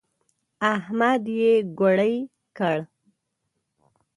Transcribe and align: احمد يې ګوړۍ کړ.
احمد 0.73 1.23
يې 1.39 1.53
ګوړۍ 1.79 2.15
کړ. 2.57 2.77